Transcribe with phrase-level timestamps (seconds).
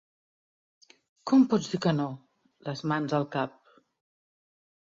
[1.31, 2.09] Com pots dir que no?
[2.63, 3.73] –les mans al cap–.